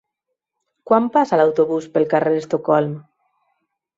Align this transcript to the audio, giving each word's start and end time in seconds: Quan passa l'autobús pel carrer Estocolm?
Quan 0.91 1.09
passa 1.17 1.39
l'autobús 1.41 1.87
pel 1.97 2.09
carrer 2.13 2.33
Estocolm? 2.39 2.99